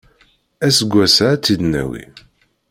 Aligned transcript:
Aseggas-a 0.65 1.25
ad 1.33 1.39
tt-id-nawi. 1.41 2.03